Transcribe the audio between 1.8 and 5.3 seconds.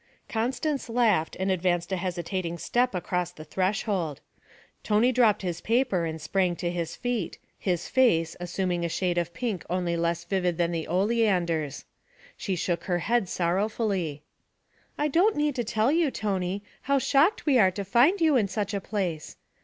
a hesitating step across the threshold. Tony